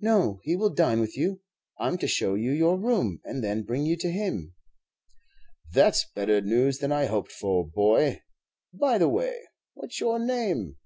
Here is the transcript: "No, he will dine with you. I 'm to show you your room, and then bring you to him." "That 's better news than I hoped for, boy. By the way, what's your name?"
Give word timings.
"No, 0.00 0.40
he 0.42 0.56
will 0.56 0.70
dine 0.74 0.98
with 0.98 1.16
you. 1.16 1.40
I 1.78 1.86
'm 1.86 1.96
to 1.98 2.08
show 2.08 2.34
you 2.34 2.50
your 2.50 2.76
room, 2.76 3.20
and 3.22 3.44
then 3.44 3.62
bring 3.62 3.86
you 3.86 3.96
to 3.98 4.10
him." 4.10 4.56
"That 5.72 5.94
's 5.94 6.04
better 6.16 6.40
news 6.40 6.78
than 6.78 6.90
I 6.90 7.04
hoped 7.06 7.30
for, 7.30 7.64
boy. 7.64 8.22
By 8.74 8.98
the 8.98 9.08
way, 9.08 9.38
what's 9.74 10.00
your 10.00 10.18
name?" 10.18 10.78